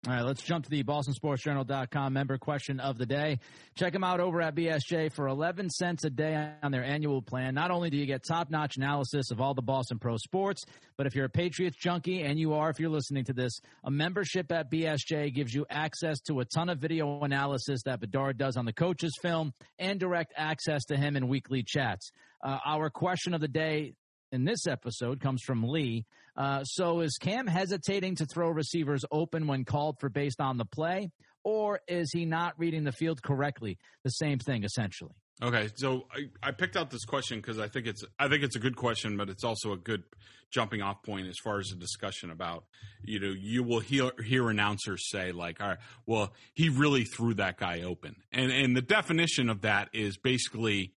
[0.06, 3.38] All right, let's jump to the BostonSportsJournal.com member question of the day.
[3.74, 7.54] Check them out over at BSJ for 11 cents a day on their annual plan.
[7.54, 10.62] Not only do you get top notch analysis of all the Boston Pro sports,
[10.98, 13.90] but if you're a Patriots junkie, and you are if you're listening to this, a
[13.90, 18.58] membership at BSJ gives you access to a ton of video analysis that Bedard does
[18.58, 22.10] on the coach's film and direct access to him in weekly chats.
[22.44, 23.94] Uh, our question of the day
[24.32, 26.04] in this episode comes from Lee.
[26.36, 30.64] Uh, so is Cam hesitating to throw receivers open when called for based on the
[30.64, 31.10] play,
[31.44, 33.78] or is he not reading the field correctly?
[34.02, 35.12] The same thing, essentially.
[35.42, 38.56] Okay, so I, I picked out this question because I think it's I think it's
[38.56, 40.04] a good question, but it's also a good
[40.52, 42.64] jumping off point as far as a discussion about
[43.02, 47.34] you know you will hear hear announcers say like all right well he really threw
[47.34, 50.94] that guy open and and the definition of that is basically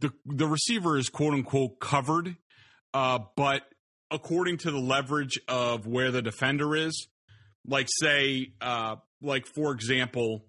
[0.00, 2.36] the the receiver is quote unquote covered,
[2.94, 3.62] uh, but
[4.10, 7.08] according to the leverage of where the defender is,
[7.66, 10.44] like say, uh, like for example,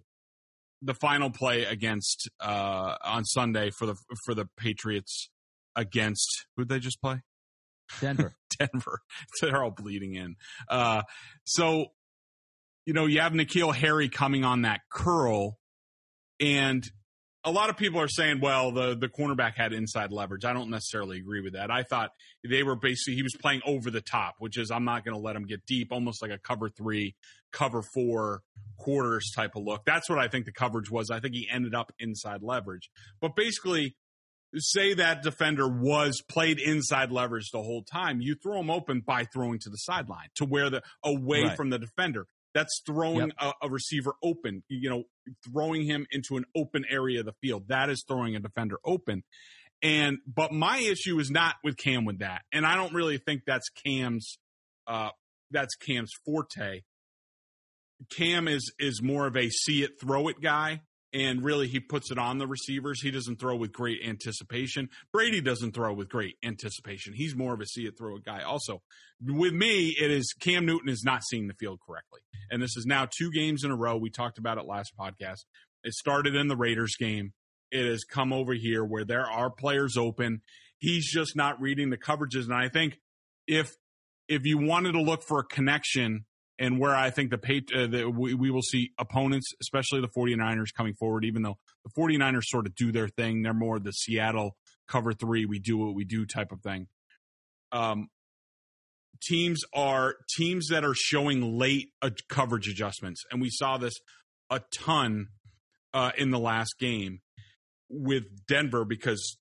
[0.82, 3.96] the final play against uh, on Sunday for the
[4.26, 5.30] for the Patriots
[5.76, 7.22] against who they just play?
[8.00, 8.36] Denver.
[8.60, 9.02] Denver.
[9.42, 10.36] They're all bleeding in.
[10.68, 11.04] Uh,
[11.46, 11.88] so,
[12.86, 15.58] you know, you have N'Keal Harry coming on that curl,
[16.40, 16.84] and
[17.44, 20.44] a lot of people are saying, well, the the cornerback had inside leverage.
[20.44, 21.72] I don't necessarily agree with that.
[21.72, 22.12] I thought
[22.48, 25.22] they were basically he was playing over the top, which is I'm not going to
[25.22, 27.16] let him get deep, almost like a cover three,
[27.52, 28.42] cover four
[28.78, 29.86] quarters type of look.
[29.86, 31.10] That's what I think the coverage was.
[31.10, 32.90] I think he ended up inside leverage,
[33.22, 33.96] but basically.
[34.58, 38.20] Say that defender was played inside leverage the whole time.
[38.20, 41.56] You throw him open by throwing to the sideline to where the away right.
[41.56, 42.26] from the defender.
[42.54, 43.54] That's throwing yep.
[43.62, 45.04] a, a, receiver open, you know,
[45.48, 47.68] throwing him into an open area of the field.
[47.68, 49.24] That is throwing a defender open.
[49.82, 52.42] And, but my issue is not with Cam with that.
[52.52, 54.40] And I don't really think that's Cam's,
[54.88, 55.10] uh,
[55.52, 56.82] that's Cam's forte.
[58.10, 60.82] Cam is, is more of a see it, throw it guy
[61.14, 63.02] and really he puts it on the receivers.
[63.02, 64.90] He doesn't throw with great anticipation.
[65.12, 67.14] Brady doesn't throw with great anticipation.
[67.14, 68.42] He's more of a see it throw a guy.
[68.44, 68.82] Also,
[69.22, 72.22] with me, it is Cam Newton is not seeing the field correctly.
[72.52, 73.98] And this is now two games in a row.
[73.98, 75.46] We talked about it last podcast.
[75.84, 77.34] It started in the Raiders game.
[77.72, 80.42] It has come over here where there are players open.
[80.80, 82.46] He's just not reading the coverages.
[82.46, 83.00] And I think
[83.48, 83.72] if
[84.28, 86.26] if you wanted to look for a connection
[86.60, 90.74] and where I think the, uh, the we, we, will see opponents, especially the 49ers
[90.76, 93.42] coming forward, even though the 49ers sort of do their thing.
[93.42, 96.88] They're more the Seattle cover three, we do what we do type of thing.
[97.72, 98.10] Um,
[99.22, 103.94] teams are teams that are showing late uh, coverage adjustments, and we saw this
[104.50, 105.28] a ton
[105.94, 107.22] uh, in the last game
[107.88, 109.38] with Denver because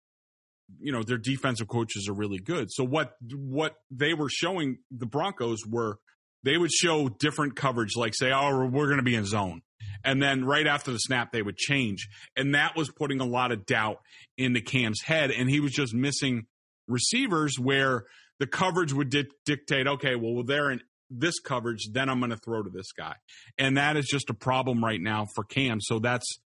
[0.78, 2.70] you know their defensive coaches are really good.
[2.70, 5.98] So what what they were showing the Broncos were
[6.42, 9.62] they would show different coverage, like say, "Oh, we're going to be in zone,"
[10.04, 13.52] and then right after the snap, they would change, and that was putting a lot
[13.52, 13.98] of doubt
[14.36, 16.46] into Cam's head, and he was just missing
[16.86, 18.04] receivers where
[18.38, 22.36] the coverage would di- dictate, okay, well, they're in this coverage, then I'm going to
[22.36, 23.14] throw to this guy,
[23.58, 25.80] and that is just a problem right now for Cam.
[25.80, 26.38] So that's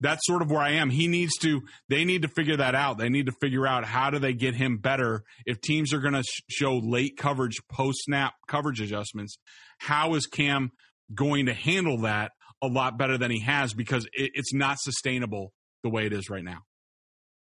[0.00, 0.90] that's sort of where I am.
[0.90, 2.98] He needs to, they need to figure that out.
[2.98, 5.24] They need to figure out how do they get him better.
[5.44, 9.38] If teams are going to sh- show late coverage, post snap coverage adjustments,
[9.78, 10.70] how is Cam
[11.14, 12.32] going to handle that
[12.62, 16.28] a lot better than he has because it, it's not sustainable the way it is
[16.30, 16.62] right now.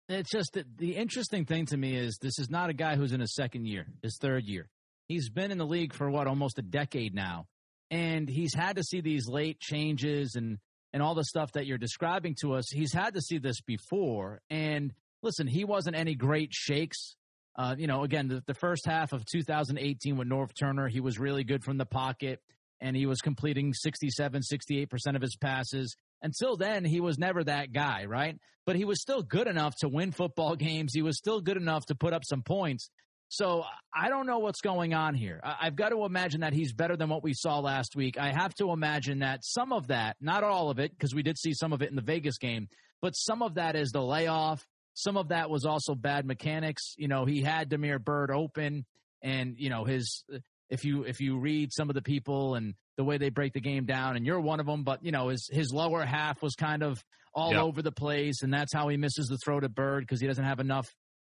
[0.10, 3.12] It's just that the interesting thing to me is this is not a guy who's
[3.12, 4.70] in his second year, his third year.
[5.08, 7.46] He's been in the league for what, almost a decade now.
[7.92, 10.58] And he's had to see these late changes and
[10.94, 14.42] and all the stuff that you're describing to us, he's had to see this before.
[14.50, 17.16] And listen, he wasn't any great shakes
[17.58, 21.18] Uh, you know, again, the, the first half of 2018 with Norv Turner, he was
[21.18, 22.40] really good from the pocket
[22.80, 25.96] and he was completing 67, 68% of his passes.
[26.22, 28.38] Until then, he was never that guy, right?
[28.68, 30.92] But he was still good enough to win football games.
[30.94, 32.90] He was still good enough to put up some points.
[33.30, 33.64] So
[33.94, 35.42] I don't know what's going on here.
[35.44, 38.18] I've got to imagine that he's better than what we saw last week.
[38.18, 41.38] I have to imagine that some of that, not all of it, because we did
[41.38, 42.70] see some of it in the Vegas game,
[43.02, 44.66] but some of that is the layoff.
[44.94, 46.94] Some of that was also bad mechanics.
[46.98, 48.86] You know, he had Damiere Byrd open,
[49.22, 50.24] and you know his.
[50.70, 53.62] If you if you read some of the people and the way they break the
[53.62, 56.56] game down, and you're one of them, but you know his his lower half was
[56.56, 57.62] kind of all yep.
[57.62, 60.44] over the place, and that's how he misses the throw to Byrd because he doesn't
[60.44, 60.88] have enough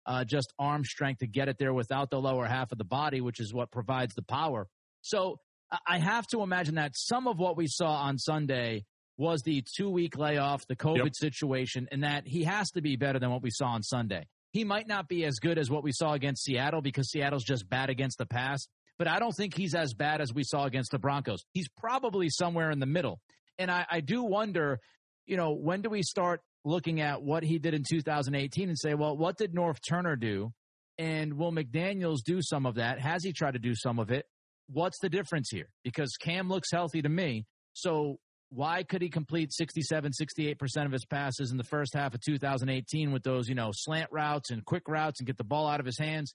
[0.08, 3.20] uh, just arm strength to get it there without the lower half of the body,
[3.20, 4.66] which is what provides the power.
[5.02, 5.38] So
[5.86, 8.84] I have to imagine that some of what we saw on Sunday
[9.18, 11.14] was the two week layoff, the COVID yep.
[11.14, 14.26] situation, and that he has to be better than what we saw on Sunday.
[14.52, 17.68] He might not be as good as what we saw against Seattle because Seattle's just
[17.68, 18.66] bad against the pass,
[18.98, 21.44] but I don't think he's as bad as we saw against the Broncos.
[21.52, 23.20] He's probably somewhere in the middle.
[23.58, 24.78] And I, I do wonder,
[25.26, 28.94] you know, when do we start looking at what he did in 2018 and say,
[28.94, 30.52] well, what did Norv Turner do?
[30.98, 33.00] And will McDaniels do some of that?
[33.00, 34.26] Has he tried to do some of it?
[34.68, 35.68] What's the difference here?
[35.82, 37.46] Because Cam looks healthy to me.
[37.72, 38.18] So
[38.50, 43.12] why could he complete 67, 68% of his passes in the first half of 2018
[43.12, 45.86] with those, you know, slant routes and quick routes and get the ball out of
[45.86, 46.34] his hands?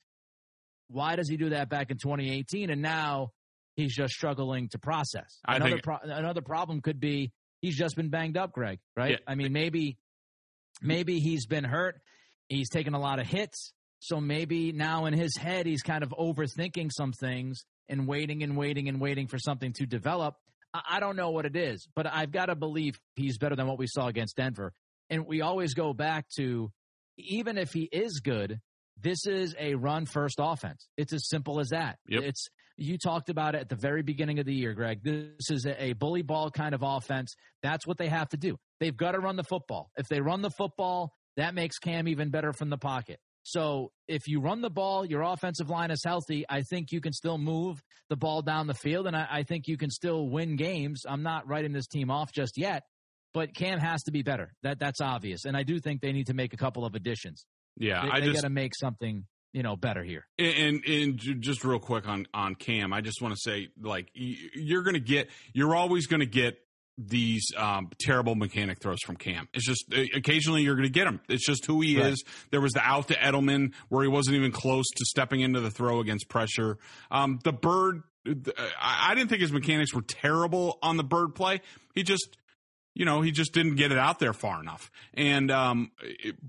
[0.88, 2.70] Why does he do that back in 2018?
[2.70, 3.30] And now
[3.76, 5.40] he's just struggling to process.
[5.48, 9.12] Another, think, pro- another problem could be he's just been banged up, Greg, right?
[9.12, 9.18] Yeah.
[9.28, 9.98] I mean, maybe
[10.84, 12.02] maybe he's been hurt.
[12.50, 13.74] He's taken a lot of hits.
[14.00, 18.58] So maybe now in his head, he's kind of overthinking some things and waiting and
[18.58, 20.36] waiting and waiting for something to develop.
[20.74, 23.78] I don't know what it is, but I've got to believe he's better than what
[23.78, 24.74] we saw against Denver.
[25.10, 26.72] And we always go back to
[27.18, 28.60] even if he is good,
[29.00, 30.88] this is a run first offense.
[30.98, 31.98] It's as simple as that.
[32.08, 32.24] Yep.
[32.24, 35.04] It's you talked about it at the very beginning of the year, Greg.
[35.04, 37.36] This is a bully ball kind of offense.
[37.62, 38.58] That's what they have to do.
[38.84, 39.92] They've got to run the football.
[39.96, 43.18] If they run the football, that makes Cam even better from the pocket.
[43.44, 46.44] So if you run the ball, your offensive line is healthy.
[46.50, 49.70] I think you can still move the ball down the field, and I, I think
[49.70, 51.04] you can still win games.
[51.08, 52.84] I'm not writing this team off just yet,
[53.34, 54.52] but Cam has to be better.
[54.64, 57.46] That that's obvious, and I do think they need to make a couple of additions.
[57.78, 60.28] Yeah, they, I they got to make something you know better here.
[60.38, 64.84] And, and just real quick on on Cam, I just want to say like you're
[64.84, 66.58] going to get you're always going to get
[66.98, 69.48] these um, terrible mechanic throws from Cam.
[69.54, 71.22] It's just occasionally you're going to get him.
[71.28, 72.14] It's just who he right.
[72.14, 72.24] is.
[72.52, 75.72] There was the out to Edelman where he wasn't even close to stepping into the
[75.72, 76.78] throw against pressure.
[77.10, 78.04] Um, the Byrd,
[78.80, 81.62] I didn't think his mechanics were terrible on the Byrd play.
[81.96, 82.38] He just,
[82.94, 84.92] you know, he just didn't get it out there far enough.
[85.16, 85.92] And, um,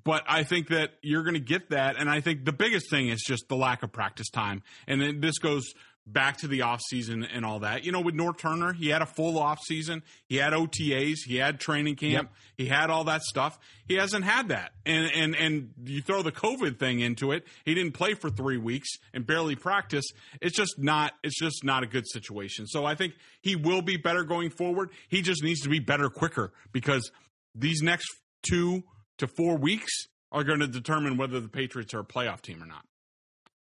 [0.05, 1.97] but I think that you're going to get that.
[1.99, 4.63] And I think the biggest thing is just the lack of practice time.
[4.87, 5.73] And then this goes
[6.07, 7.85] back to the offseason and all that.
[7.85, 10.03] You know, with Norv Turner, he had a full offseason.
[10.27, 12.33] He had OTAs, he had training camp, yep.
[12.57, 13.59] he had all that stuff.
[13.87, 14.73] He hasn't had that.
[14.85, 17.47] And and and you throw the COVID thing into it.
[17.65, 20.05] He didn't play for 3 weeks and barely practice.
[20.41, 22.67] It's just not it's just not a good situation.
[22.67, 24.91] So I think he will be better going forward.
[25.09, 27.11] He just needs to be better quicker because
[27.55, 28.09] these next
[28.49, 28.83] 2
[29.19, 29.93] to 4 weeks
[30.33, 32.85] are going to determine whether the Patriots are a playoff team or not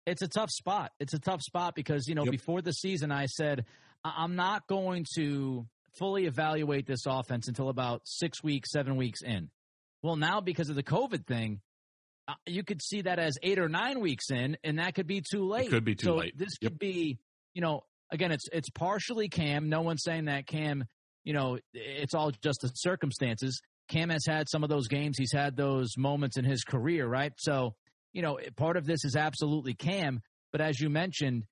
[0.09, 0.93] it's a tough spot.
[0.99, 2.33] It's a tough spot because, you know, yep.
[2.33, 3.65] before the season, I said,
[4.05, 5.67] I'm not going to
[5.99, 9.51] fully evaluate this offense until about six weeks, seven weeks in.
[10.03, 11.61] Well, now because of the COVID thing,
[12.29, 15.23] uh, you could see that as eight or nine weeks in, and that could be
[15.29, 15.67] too late.
[15.67, 16.37] It could be too so late.
[16.37, 16.73] This yep.
[16.73, 17.19] could be,
[17.55, 19.69] you know, again, it's it's partially Cam.
[19.69, 20.85] No one's saying that Cam,
[21.25, 23.61] you know, it's all just the circumstances.
[23.89, 25.17] Cam has had some of those games.
[25.19, 27.33] He's had those moments in his career, right?
[27.39, 27.75] So
[28.19, 31.45] you know, part of this is absolutely Cam, but as you mentioned,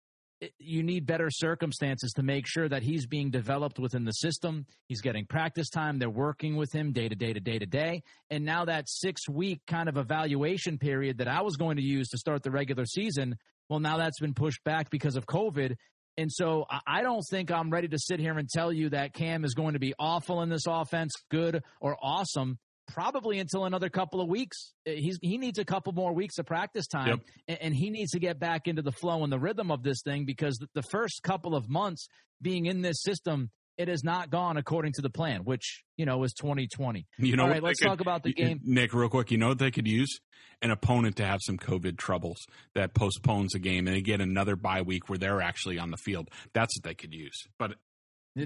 [0.59, 4.67] you need better circumstances to make sure that he's being developed within the system.
[4.89, 6.01] He's getting practice time.
[6.01, 8.03] They're working with him day to day to day to day.
[8.31, 12.09] And now that six week kind of evaluation period that I was going to use
[12.09, 13.37] to start the regular season,
[13.69, 15.77] well, now that's been pushed back because of COVID.
[16.17, 19.45] And so I don't think I'm ready to sit here and tell you that Cam
[19.45, 24.21] is going to be awful in this offense, good or awesome probably until another couple
[24.21, 24.73] of weeks.
[24.87, 27.21] Uh, he's he needs a couple more weeks of practice time, yep.
[27.49, 30.03] and, and, he needs to get back into the flow and the rhythm of this
[30.03, 32.09] thing because the first couple of months
[32.41, 33.51] being in this system.
[33.79, 37.07] It has not gone according to the plan, which you know is 2020.
[37.19, 37.63] You know, all right.
[37.63, 38.95] Let's could, talk about the game, Nick.
[38.95, 40.19] Real quick, you know what they could use?
[40.63, 42.39] An opponent to have some COVID troubles
[42.75, 45.99] that postpones a game, and they get another bye week where they're actually on the
[45.99, 46.31] field.
[46.55, 47.47] That's what they could use.
[47.59, 47.75] But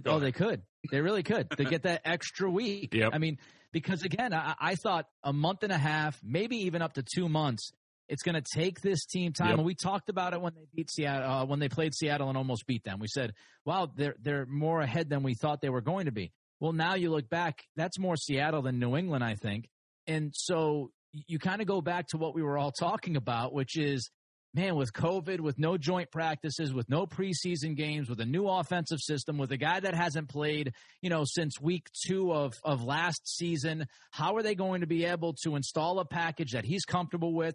[0.06, 0.62] oh, they could.
[0.90, 1.48] They really could.
[1.56, 2.94] They get that extra week.
[2.94, 3.10] Yep.
[3.12, 3.38] I mean,
[3.72, 7.28] because again, I, I thought a month and a half, maybe even up to two
[7.28, 7.70] months
[8.08, 9.50] It's going to take this team time.
[9.50, 9.58] Yep.
[9.58, 12.36] And we talked about it when they beat Seattle, uh, when they played Seattle and
[12.36, 12.98] almost beat them.
[12.98, 13.32] We said,
[13.64, 16.94] "Wow, they're they're more ahead than we thought they were going to be." Well, now
[16.94, 19.68] you look back, that's more Seattle than New England, I think.
[20.06, 23.78] And so you kind of go back to what we were all talking about, which
[23.78, 24.10] is
[24.54, 28.98] man, with COVID, with no joint practices, with no preseason games, with a new offensive
[29.00, 30.72] system, with a guy that hasn't played,
[31.02, 35.04] you know, since week two of, of last season, how are they going to be
[35.04, 37.54] able to install a package that he's comfortable with?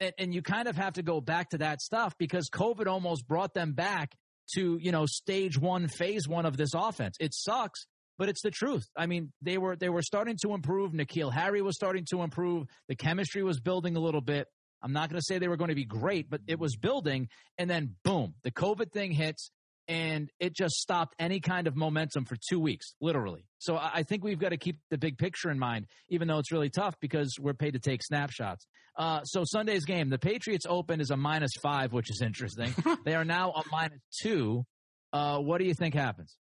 [0.00, 3.28] And, and you kind of have to go back to that stuff because COVID almost
[3.28, 4.14] brought them back
[4.54, 7.16] to, you know, stage one, phase one of this offense.
[7.20, 7.86] It sucks,
[8.18, 8.86] but it's the truth.
[8.96, 10.92] I mean, they were they were starting to improve.
[10.92, 12.66] N'Keal Harry was starting to improve.
[12.88, 14.48] The chemistry was building a little bit.
[14.82, 17.28] I'm not going to say they were going to be great, but it was building.
[17.58, 19.50] And then boom, the COVID thing hits
[19.88, 23.44] and it just stopped any kind of momentum for two weeks, literally.
[23.58, 26.52] So I think we've got to keep the big picture in mind, even though it's
[26.52, 28.66] really tough because we're paid to take snapshots.
[28.96, 32.72] Uh, so Sunday's game, the Patriots open is a minus five, which is interesting.
[33.04, 34.64] they are now a minus two.
[35.12, 36.36] Uh, what do you think happens?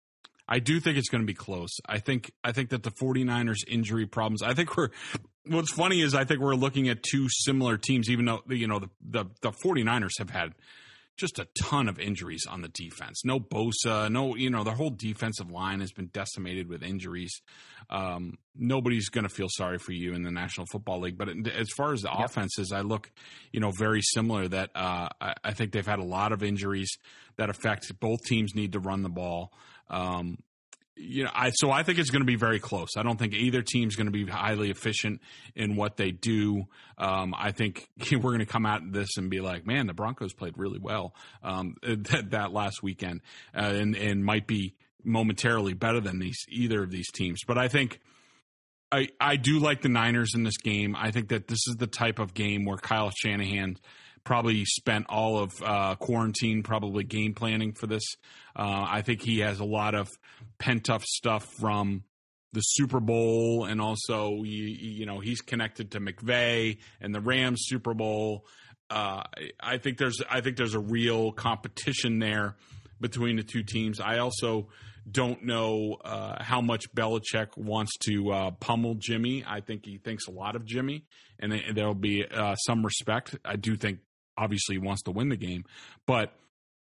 [0.49, 1.79] I do think it's going to be close.
[1.87, 4.43] I think I think that the 49ers injury problems.
[4.43, 4.91] I think we're
[5.49, 8.79] what's funny is I think we're looking at two similar teams even though you know
[8.79, 10.55] the the, the 49ers have had
[11.17, 13.25] just a ton of injuries on the defense.
[13.25, 17.41] No Bosa, no, you know, the whole defensive line has been decimated with injuries.
[17.89, 21.17] Um, nobody's going to feel sorry for you in the National Football League.
[21.17, 22.29] But as far as the yep.
[22.29, 23.11] offenses, I look,
[23.53, 26.91] you know, very similar that uh, I, I, think they've had a lot of injuries
[27.37, 29.53] that affect both teams need to run the ball.
[29.89, 30.39] Um,
[30.97, 32.97] you know, I so I think it's going to be very close.
[32.97, 35.21] I don't think either team's going to be highly efficient
[35.55, 36.65] in what they do.
[36.99, 39.95] Um, I think we're going to come out of this and be like, man, the
[39.95, 43.21] Broncos played really well um, that, that, last weekend,
[43.55, 44.75] uh, and and might be
[45.05, 47.41] momentarily better than these either of these teams.
[47.47, 48.01] But I think.
[48.93, 50.95] I, I do like the Niners in this game.
[50.97, 53.79] I think that this is the type of game where Kyle Shanahan
[54.27, 58.03] probably spent all of uh, quarantine probably game planning for this.
[58.55, 60.11] Uh, I think he has a lot of
[60.59, 62.03] pent up stuff from
[62.53, 67.63] the Super Bowl, and also you, you know he's connected to McVay and the Rams
[67.67, 68.45] Super Bowl.
[68.91, 69.23] Uh,
[69.61, 72.57] I think there's I think there's a real competition there
[73.01, 74.01] between the two teams.
[74.01, 74.69] I also
[75.09, 79.45] don't know uh, how much Belichick wants to uh, pummel Jimmy.
[79.47, 81.05] I think he thinks a lot of Jimmy,
[81.39, 83.37] and there'll be uh, some respect.
[83.45, 84.01] I do think
[84.37, 85.65] obviously wants to win the game.
[86.07, 86.33] But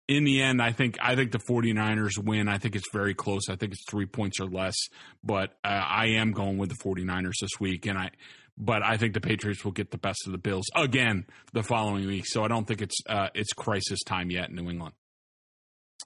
[0.08, 2.48] in the end, I think I think the 49ers win.
[2.48, 3.48] I think it's very close.
[3.48, 4.76] I think it's three points or less.
[5.24, 8.10] But uh, I am going with the 49ers this week, and I.
[8.58, 12.06] But I think the Patriots will get the best of the Bills again the following
[12.06, 12.24] week.
[12.26, 14.94] So I don't think it's uh, it's crisis time yet in New England.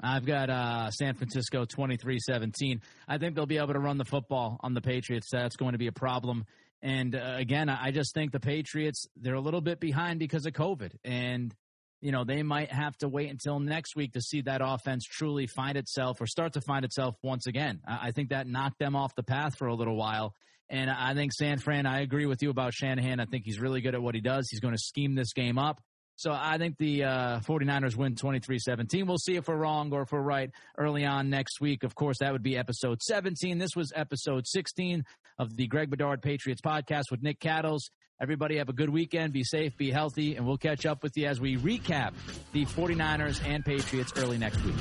[0.03, 2.81] I've got uh, San Francisco 23 17.
[3.07, 5.29] I think they'll be able to run the football on the Patriots.
[5.31, 6.45] That's going to be a problem
[6.83, 10.53] and uh, again, I just think the Patriots, they're a little bit behind because of
[10.55, 10.93] COVID.
[11.05, 11.55] And,
[12.01, 15.47] you know, they might have to wait until next week to see that offense truly
[15.47, 17.81] find itself or start to find itself once again.
[17.87, 20.35] I think that knocked them off the path for a little while.
[20.71, 23.21] And I think San Fran, I agree with you about Shanahan.
[23.21, 24.49] I think he's really good at what he does.
[24.49, 25.81] He's going to scheme this game up.
[26.21, 29.07] So I think the uh, 49ers win 23 17.
[29.07, 31.83] We'll see if we're wrong or if we're right early on next week.
[31.83, 33.57] Of course, that would be episode 17.
[33.57, 35.03] This was episode 16
[35.39, 37.89] of the Greg Bedard Patriots podcast with Nick Cattles.
[38.21, 39.33] Everybody have a good weekend.
[39.33, 42.13] Be safe, be healthy, and we'll catch up with you as we recap
[42.53, 44.75] the 49ers and Patriots early next week.